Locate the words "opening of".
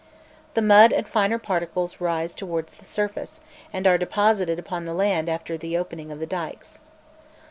5.77-6.17